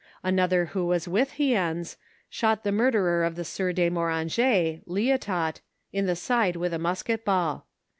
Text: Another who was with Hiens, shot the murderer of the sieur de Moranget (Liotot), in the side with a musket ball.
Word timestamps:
Another 0.23 0.65
who 0.73 0.87
was 0.87 1.07
with 1.07 1.33
Hiens, 1.33 1.95
shot 2.27 2.63
the 2.63 2.71
murderer 2.71 3.23
of 3.23 3.35
the 3.35 3.45
sieur 3.45 3.71
de 3.71 3.87
Moranget 3.91 4.81
(Liotot), 4.87 5.61
in 5.93 6.07
the 6.07 6.15
side 6.15 6.55
with 6.55 6.73
a 6.73 6.79
musket 6.79 7.23
ball. 7.23 7.67